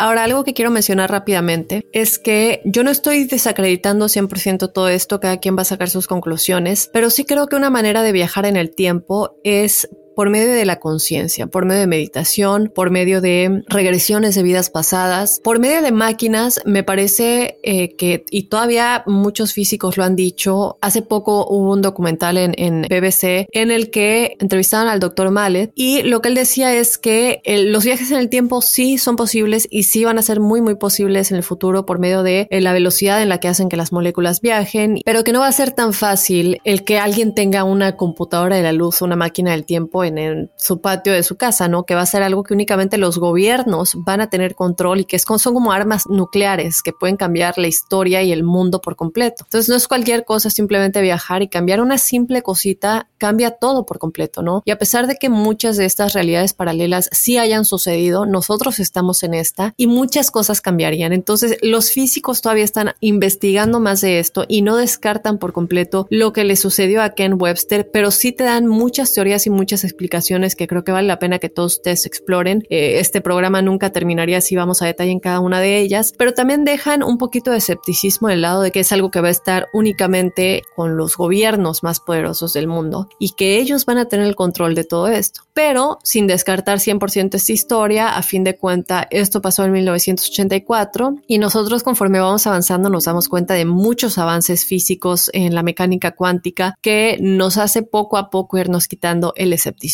[0.00, 5.18] Ahora, algo que quiero mencionar rápidamente es que yo no estoy desacreditando 100% todo esto,
[5.18, 8.46] cada quien va a sacar sus conclusiones, pero sí creo que una manera de viajar
[8.46, 13.20] en el tiempo es por medio de la conciencia, por medio de meditación, por medio
[13.20, 19.04] de regresiones de vidas pasadas, por medio de máquinas, me parece eh, que, y todavía
[19.06, 24.36] muchos físicos lo han dicho, hace poco hubo un documental en, BBC en el que
[24.40, 28.18] entrevistaban al doctor Mallet y lo que él decía es que el, los viajes en
[28.18, 31.44] el tiempo sí son posibles y sí van a ser muy, muy posibles en el
[31.44, 34.98] futuro por medio de eh, la velocidad en la que hacen que las moléculas viajen,
[35.04, 38.64] pero que no va a ser tan fácil el que alguien tenga una computadora de
[38.64, 41.84] la luz, una máquina del tiempo en, su patio de su casa, ¿no?
[41.84, 45.16] Que va a ser algo que únicamente los gobiernos van a tener control y que
[45.16, 49.44] es, son como armas nucleares que pueden cambiar la historia y el mundo por completo.
[49.44, 53.98] Entonces no es cualquier cosa simplemente viajar y cambiar una simple cosita cambia todo por
[53.98, 54.62] completo, ¿no?
[54.64, 59.22] Y a pesar de que muchas de estas realidades paralelas sí hayan sucedido, nosotros estamos
[59.22, 61.12] en esta y muchas cosas cambiarían.
[61.12, 66.32] Entonces los físicos todavía están investigando más de esto y no descartan por completo lo
[66.32, 70.54] que le sucedió a Ken Webster, pero sí te dan muchas teorías y muchas explicaciones
[70.54, 72.62] que creo que vale la pena que todos ustedes exploren.
[72.70, 76.32] Eh, este programa nunca terminaría si vamos a detalle en cada una de ellas, pero
[76.34, 79.32] también dejan un poquito de escepticismo del lado de que es algo que va a
[79.32, 84.28] estar únicamente con los gobiernos más poderosos del mundo y que ellos van a tener
[84.28, 85.42] el control de todo esto.
[85.52, 91.38] Pero sin descartar 100% esta historia, a fin de cuenta, esto pasó en 1984 y
[91.38, 96.76] nosotros conforme vamos avanzando nos damos cuenta de muchos avances físicos en la mecánica cuántica
[96.80, 99.87] que nos hace poco a poco irnos quitando el escepticismo.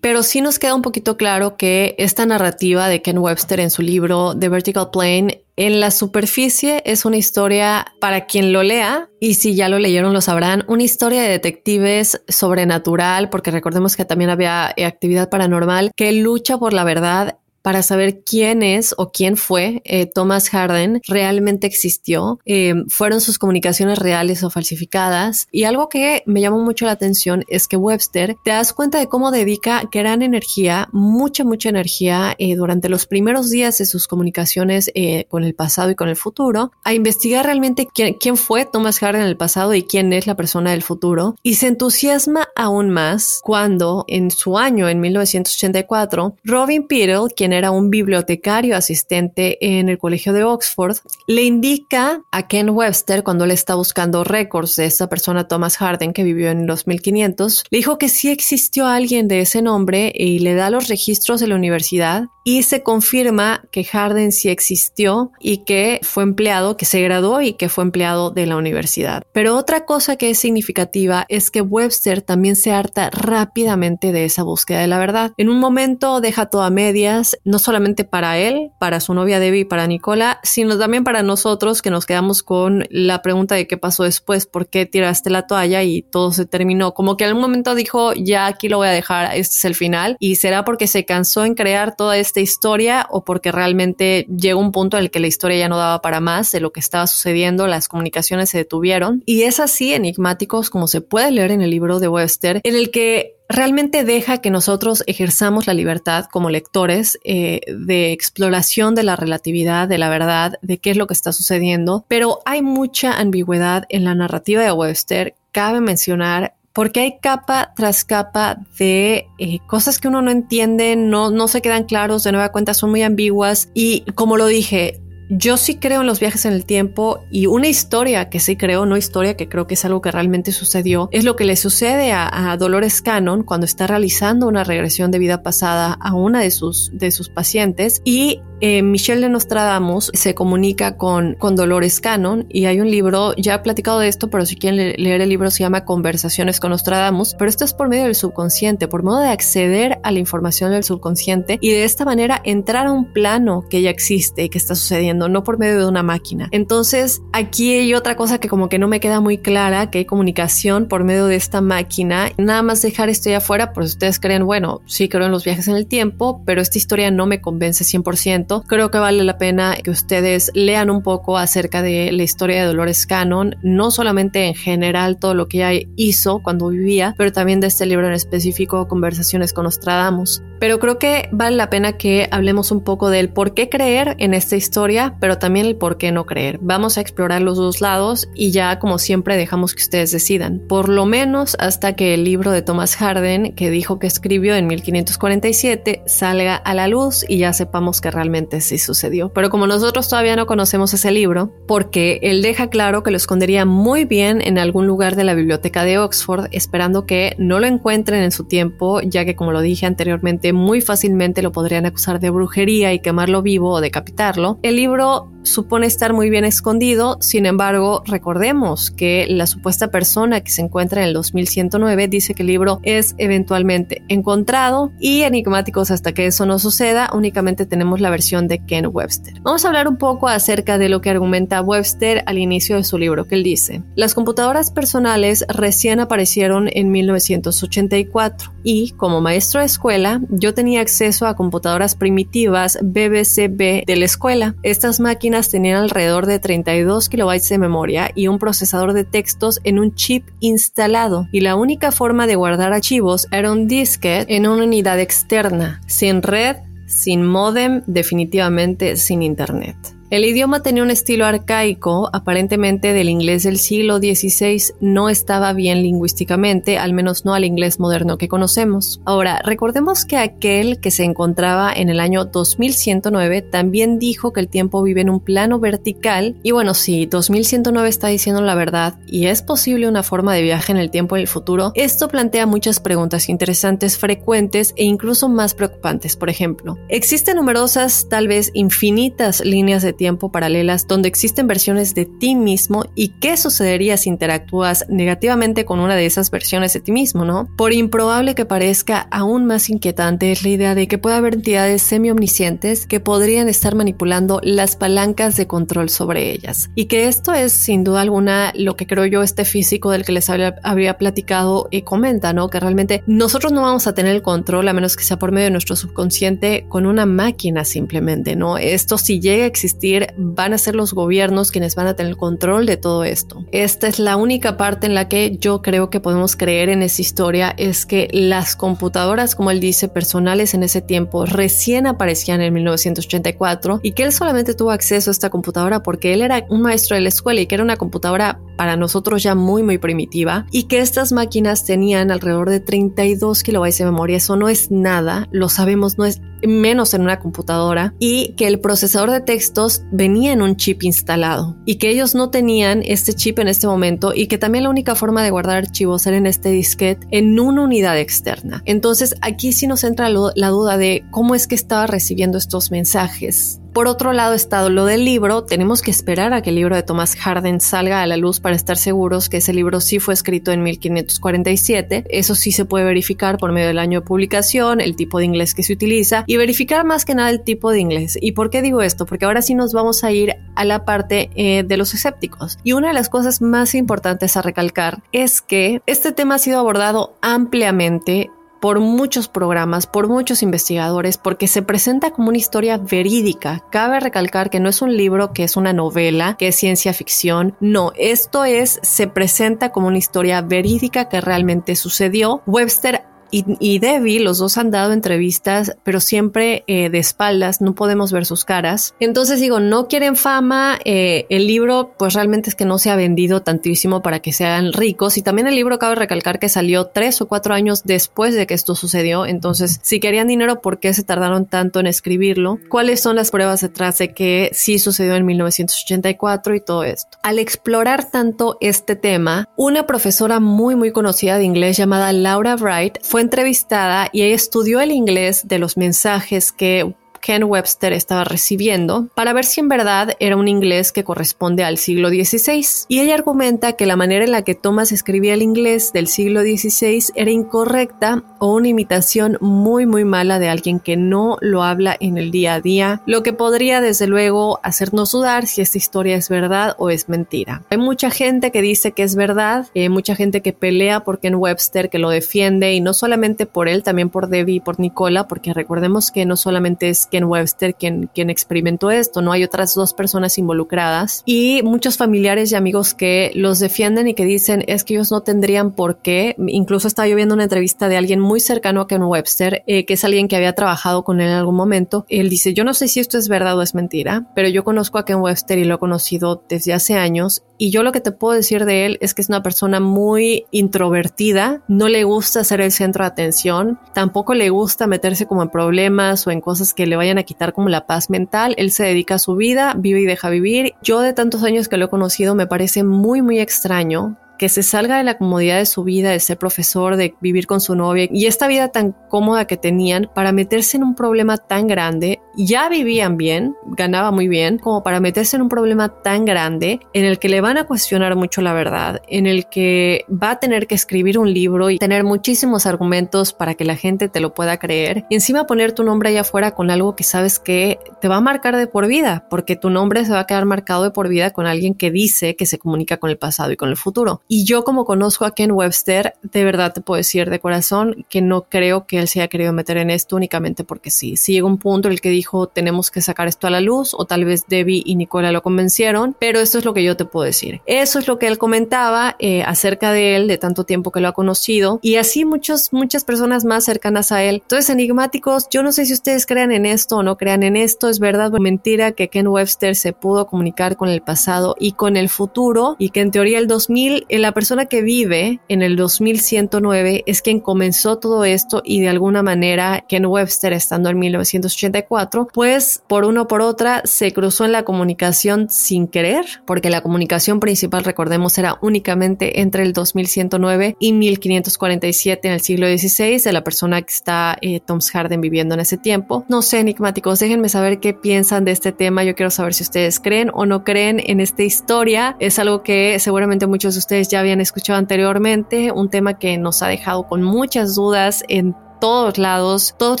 [0.02, 3.82] Pero sí nos queda un poquito claro que esta narrativa de Ken Webster en su
[3.82, 9.34] libro The Vertical Plane en la superficie es una historia para quien lo lea, y
[9.34, 14.30] si ya lo leyeron lo sabrán, una historia de detectives sobrenatural, porque recordemos que también
[14.30, 19.82] había actividad paranormal, que lucha por la verdad para saber quién es o quién fue
[19.84, 25.48] eh, Thomas Harden, realmente existió, eh, fueron sus comunicaciones reales o falsificadas.
[25.50, 29.08] Y algo que me llamó mucho la atención es que Webster te das cuenta de
[29.08, 34.90] cómo dedica gran energía, mucha, mucha energía eh, durante los primeros días de sus comunicaciones
[35.28, 39.28] con el pasado y con el futuro, a investigar realmente quién, fue Thomas Harden en
[39.28, 41.36] el pasado y quién es la persona del futuro.
[41.42, 47.70] Y se entusiasma aún más cuando en su año, en 1984, Robin Peetle, quien era
[47.70, 50.96] un bibliotecario asistente en el Colegio de Oxford,
[51.26, 56.12] le indica a Ken Webster cuando le está buscando récords de esa persona Thomas Harden
[56.12, 60.40] que vivió en los 1500, le dijo que sí existió alguien de ese nombre y
[60.40, 65.58] le da los registros de la universidad y se confirma que Harden sí existió y
[65.58, 69.22] que fue empleado, que se graduó y que fue empleado de la universidad.
[69.32, 74.42] Pero otra cosa que es significativa es que Webster también se harta rápidamente de esa
[74.42, 75.32] búsqueda de la verdad.
[75.36, 79.60] En un momento deja todo a medias, no solamente para él, para su novia Debbie
[79.60, 83.76] y para Nicola, sino también para nosotros que nos quedamos con la pregunta de qué
[83.76, 86.94] pasó después, por qué tiraste la toalla y todo se terminó.
[86.94, 89.74] Como que en algún momento dijo, ya aquí lo voy a dejar, este es el
[89.74, 94.60] final, y será porque se cansó en crear toda esta historia o porque realmente llegó
[94.60, 96.80] un punto en el que la historia ya no daba para más de lo que
[96.80, 99.22] estaba sucediendo, las comunicaciones se detuvieron.
[99.26, 102.90] Y es así enigmáticos como se puede leer en el libro de Webster, en el
[102.90, 109.16] que realmente deja que nosotros ejerzamos la libertad como lectores eh, de exploración de la
[109.16, 113.84] relatividad, de la verdad, de qué es lo que está sucediendo, pero hay mucha ambigüedad
[113.88, 115.34] en la narrativa de Webster.
[115.52, 121.30] Cabe mencionar porque hay capa tras capa de eh, cosas que uno no entiende, no,
[121.30, 125.56] no se quedan claros, de nueva cuenta son muy ambiguas y como lo dije, yo
[125.56, 128.96] sí creo en los viajes en el tiempo y una historia que sí creo, no
[128.96, 132.56] historia que creo que es algo que realmente sucedió, es lo que le sucede a,
[132.58, 137.10] Dolores Cannon cuando está realizando una regresión de vida pasada a una de sus, de
[137.10, 142.80] sus pacientes y eh, Michelle de Nostradamus se comunica con, con Dolores Cannon y hay
[142.80, 145.84] un libro, ya he platicado de esto, pero si quieren leer el libro se llama
[145.84, 150.12] Conversaciones con Nostradamus, pero esto es por medio del subconsciente, por modo de acceder a
[150.12, 154.44] la información del subconsciente y de esta manera entrar a un plano que ya existe
[154.44, 156.48] y que está sucediendo, no por medio de una máquina.
[156.50, 160.04] Entonces, aquí hay otra cosa que como que no me queda muy clara, que hay
[160.04, 162.30] comunicación por medio de esta máquina.
[162.38, 165.68] Nada más dejar esto ya afuera, pues ustedes creen, bueno, sí creo en los viajes
[165.68, 169.76] en el tiempo, pero esta historia no me convence 100% creo que vale la pena
[169.76, 174.54] que ustedes lean un poco acerca de la historia de Dolores Cannon, no solamente en
[174.54, 178.88] general todo lo que ella hizo cuando vivía, pero también de este libro en específico,
[178.88, 180.42] Conversaciones con Nostradamus.
[180.62, 184.32] Pero creo que vale la pena que hablemos un poco del por qué creer en
[184.32, 186.58] esta historia, pero también el por qué no creer.
[186.60, 190.88] Vamos a explorar los dos lados y ya como siempre dejamos que ustedes decidan, por
[190.88, 196.02] lo menos hasta que el libro de Thomas Harden, que dijo que escribió en 1547,
[196.06, 199.32] salga a la luz y ya sepamos que realmente sí sucedió.
[199.32, 203.64] Pero como nosotros todavía no conocemos ese libro, porque él deja claro que lo escondería
[203.64, 208.22] muy bien en algún lugar de la biblioteca de Oxford, esperando que no lo encuentren
[208.22, 212.30] en su tiempo, ya que como lo dije anteriormente, muy fácilmente lo podrían acusar de
[212.30, 214.58] brujería y quemarlo vivo o decapitarlo.
[214.62, 215.28] El libro しろ。
[215.42, 221.08] Supone estar muy bien escondido, sin embargo, recordemos que la supuesta persona que se encuentra en
[221.08, 226.58] el 2109 dice que el libro es eventualmente encontrado y enigmáticos hasta que eso no
[226.58, 229.34] suceda, únicamente tenemos la versión de Ken Webster.
[229.42, 232.98] Vamos a hablar un poco acerca de lo que argumenta Webster al inicio de su
[232.98, 239.66] libro, que él dice, las computadoras personales recién aparecieron en 1984 y como maestro de
[239.66, 244.54] escuela yo tenía acceso a computadoras primitivas BBCB de la escuela.
[244.62, 249.78] Estas máquinas tenían alrededor de 32 kilobytes de memoria y un procesador de textos en
[249.78, 254.64] un chip instalado, y la única forma de guardar archivos era un disquete en una
[254.64, 256.56] unidad externa, sin red,
[256.86, 259.76] sin modem, definitivamente sin internet.
[260.12, 265.82] El idioma tenía un estilo arcaico, aparentemente del inglés del siglo XVI no estaba bien
[265.82, 269.00] lingüísticamente, al menos no al inglés moderno que conocemos.
[269.06, 274.48] Ahora, recordemos que aquel que se encontraba en el año 2109 también dijo que el
[274.48, 279.28] tiempo vive en un plano vertical y bueno, si 2109 está diciendo la verdad y
[279.28, 282.80] es posible una forma de viaje en el tiempo en el futuro, esto plantea muchas
[282.80, 286.16] preguntas interesantes, frecuentes e incluso más preocupantes.
[286.16, 292.06] Por ejemplo, existen numerosas, tal vez infinitas líneas de tiempo paralelas donde existen versiones de
[292.06, 296.92] ti mismo y qué sucedería si interactúas negativamente con una de esas versiones de ti
[296.92, 297.48] mismo, ¿no?
[297.56, 301.82] Por improbable que parezca, aún más inquietante es la idea de que pueda haber entidades
[301.82, 306.70] semi-omniscientes que podrían estar manipulando las palancas de control sobre ellas.
[306.74, 310.12] Y que esto es, sin duda alguna, lo que creo yo este físico del que
[310.12, 312.48] les había, había platicado y comenta, ¿no?
[312.48, 315.46] Que realmente nosotros no vamos a tener el control a menos que sea por medio
[315.46, 318.58] de nuestro subconsciente con una máquina simplemente, ¿no?
[318.58, 322.66] Esto si llega a existir van a ser los gobiernos quienes van a tener control
[322.66, 323.44] de todo esto.
[323.52, 327.02] Esta es la única parte en la que yo creo que podemos creer en esa
[327.02, 332.54] historia es que las computadoras, como él dice, personales en ese tiempo recién aparecían en
[332.54, 336.96] 1984 y que él solamente tuvo acceso a esta computadora porque él era un maestro
[336.96, 340.64] de la escuela y que era una computadora para nosotros ya muy muy primitiva y
[340.64, 344.16] que estas máquinas tenían alrededor de 32 kilobytes de memoria.
[344.16, 348.60] Eso no es nada, lo sabemos, no es menos en una computadora y que el
[348.60, 353.38] procesador de textos venía en un chip instalado y que ellos no tenían este chip
[353.38, 356.50] en este momento y que también la única forma de guardar archivos era en este
[356.50, 358.62] disquete en una unidad externa.
[358.64, 363.61] Entonces aquí sí nos entra la duda de cómo es que estaba recibiendo estos mensajes
[363.72, 366.82] por otro lado está lo del libro, tenemos que esperar a que el libro de
[366.82, 370.52] Thomas Harden salga a la luz para estar seguros que ese libro sí fue escrito
[370.52, 372.04] en 1547.
[372.08, 375.54] Eso sí se puede verificar por medio del año de publicación, el tipo de inglés
[375.54, 378.18] que se utiliza y verificar más que nada el tipo de inglés.
[378.20, 379.06] ¿Y por qué digo esto?
[379.06, 382.58] Porque ahora sí nos vamos a ir a la parte eh, de los escépticos.
[382.62, 386.58] Y una de las cosas más importantes a recalcar es que este tema ha sido
[386.58, 388.30] abordado ampliamente
[388.62, 393.64] por muchos programas, por muchos investigadores, porque se presenta como una historia verídica.
[393.70, 397.56] Cabe recalcar que no es un libro, que es una novela, que es ciencia ficción.
[397.58, 402.40] No, esto es, se presenta como una historia verídica que realmente sucedió.
[402.46, 403.02] Webster
[403.32, 408.26] y, Debbie, los dos han dado entrevistas, pero siempre eh, de espaldas, no podemos ver
[408.26, 408.94] sus caras.
[409.00, 412.96] Entonces digo, no quieren fama, eh, el libro pues realmente es que no se ha
[412.96, 417.22] vendido tantísimo para que sean ricos y también el libro cabe recalcar que salió tres
[417.22, 421.02] o cuatro años después de que esto sucedió, entonces si querían dinero, ¿por qué se
[421.02, 422.58] tardaron tanto en escribirlo?
[422.68, 427.16] ¿Cuáles son las pruebas detrás de que sí sucedió en 1984 y todo esto?
[427.22, 432.98] Al explorar tanto este tema, una profesora muy muy conocida de inglés llamada Laura Wright
[433.02, 439.32] fue entrevistada y estudió el inglés de los mensajes que Ken Webster estaba recibiendo para
[439.32, 442.86] ver si en verdad era un inglés que corresponde al siglo XVI.
[442.88, 446.42] Y ella argumenta que la manera en la que Thomas escribía el inglés del siglo
[446.42, 451.96] XVI era incorrecta o una imitación muy muy mala de alguien que no lo habla
[452.00, 456.16] en el día a día, lo que podría desde luego hacernos dudar si esta historia
[456.16, 457.62] es verdad o es mentira.
[457.70, 461.36] Hay mucha gente que dice que es verdad, hay mucha gente que pelea por Ken
[461.36, 465.28] Webster, que lo defiende y no solamente por él, también por Debbie y por Nicola,
[465.28, 469.32] porque recordemos que no solamente es Ken Webster quien, quien experimentó esto, ¿no?
[469.32, 474.24] Hay otras dos personas involucradas y muchos familiares y amigos que los defienden y que
[474.24, 476.34] dicen es que ellos no tendrían por qué.
[476.48, 479.94] Incluso estaba yo viendo una entrevista de alguien muy cercano a Ken Webster, eh, que
[479.94, 482.06] es alguien que había trabajado con él en algún momento.
[482.08, 484.96] Él dice, yo no sé si esto es verdad o es mentira, pero yo conozco
[484.96, 488.10] a Ken Webster y lo he conocido desde hace años y yo lo que te
[488.10, 492.60] puedo decir de él es que es una persona muy introvertida, no le gusta ser
[492.60, 496.88] el centro de atención, tampoco le gusta meterse como en problemas o en cosas que
[496.88, 498.54] le vayan a quitar como la paz mental.
[498.58, 500.74] Él se dedica a su vida, vive y deja vivir.
[500.82, 504.64] Yo de tantos años que lo he conocido me parece muy, muy extraño que se
[504.64, 508.08] salga de la comodidad de su vida, de ser profesor, de vivir con su novia
[508.10, 512.20] y esta vida tan cómoda que tenían para meterse en un problema tan grande.
[512.34, 517.04] Ya vivían bien, ganaba muy bien, como para meterse en un problema tan grande en
[517.04, 520.66] el que le van a cuestionar mucho la verdad, en el que va a tener
[520.66, 524.56] que escribir un libro y tener muchísimos argumentos para que la gente te lo pueda
[524.56, 528.16] creer y encima poner tu nombre allá afuera con algo que sabes que te va
[528.16, 531.08] a marcar de por vida, porque tu nombre se va a quedar marcado de por
[531.08, 534.22] vida con alguien que dice que se comunica con el pasado y con el futuro.
[534.26, 538.22] Y yo como conozco a Ken Webster, de verdad te puedo decir de corazón que
[538.22, 541.16] no creo que él se haya querido meter en esto únicamente porque sí.
[541.16, 543.94] Si llega un punto en el que dijo tenemos que sacar esto a la luz
[543.94, 547.04] o tal vez Debbie y Nicola lo convencieron, pero esto es lo que yo te
[547.04, 547.60] puedo decir.
[547.66, 551.08] Eso es lo que él comentaba eh, acerca de él, de tanto tiempo que lo
[551.08, 554.36] ha conocido y así muchos, muchas personas más cercanas a él.
[554.42, 557.88] Entonces, enigmáticos, yo no sé si ustedes crean en esto o no crean en esto,
[557.88, 561.96] es verdad o mentira que Ken Webster se pudo comunicar con el pasado y con
[561.96, 565.74] el futuro y que en teoría el 2000, eh, la persona que vive en el
[565.74, 572.11] 2109 es quien comenzó todo esto y de alguna manera Ken Webster estando en 1984,
[572.32, 576.82] pues por uno o por otra se cruzó en la comunicación sin querer, porque la
[576.82, 583.32] comunicación principal, recordemos, era únicamente entre el 2109 y 1547 en el siglo XVI de
[583.32, 586.24] la persona que está eh, Tom's Harden viviendo en ese tiempo.
[586.28, 589.04] No sé, enigmáticos, déjenme saber qué piensan de este tema.
[589.04, 592.16] Yo quiero saber si ustedes creen o no creen en esta historia.
[592.20, 596.62] Es algo que seguramente muchos de ustedes ya habían escuchado anteriormente, un tema que nos
[596.62, 600.00] ha dejado con muchas dudas en todos lados, todos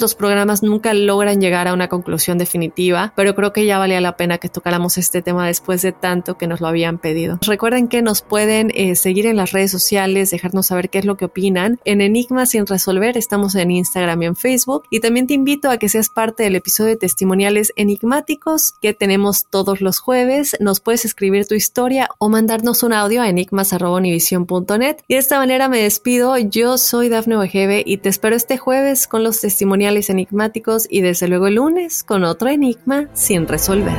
[0.00, 4.16] los programas nunca logran llegar a una conclusión definitiva, pero creo que ya valía la
[4.16, 7.38] pena que tocáramos este tema después de tanto que nos lo habían pedido.
[7.46, 11.16] Recuerden que nos pueden eh, seguir en las redes sociales, dejarnos saber qué es lo
[11.16, 11.78] que opinan.
[11.84, 15.76] En Enigma sin resolver estamos en Instagram y en Facebook y también te invito a
[15.76, 20.56] que seas parte del episodio de testimoniales enigmáticos que tenemos todos los jueves.
[20.58, 25.68] Nos puedes escribir tu historia o mandarnos un audio a enigmas.univision.net y de esta manera
[25.68, 26.36] me despido.
[26.36, 31.02] Yo soy Dafne Wegebe y te espero este jueves jueves con los testimoniales enigmáticos y
[31.02, 33.98] desde luego el lunes con otro enigma sin resolver.